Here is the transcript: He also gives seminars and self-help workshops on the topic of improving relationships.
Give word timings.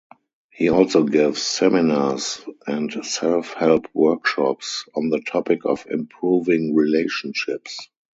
He 0.49 0.69
also 0.69 1.03
gives 1.03 1.43
seminars 1.43 2.41
and 2.65 2.91
self-help 3.05 3.85
workshops 3.93 4.85
on 4.95 5.09
the 5.11 5.19
topic 5.19 5.63
of 5.65 5.85
improving 5.91 6.73
relationships. 6.73 7.77